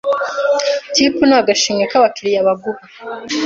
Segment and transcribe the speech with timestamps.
[0.93, 2.83] tipu ni agashimwe k’abakiriya baguha